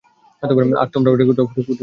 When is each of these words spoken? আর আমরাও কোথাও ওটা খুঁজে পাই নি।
আর 0.43 0.49
আমরাও 0.95 1.15
কোথাও 1.19 1.29
ওটা 1.29 1.43
খুঁজে 1.47 1.63
পাই 1.63 1.67
নি। 1.67 1.79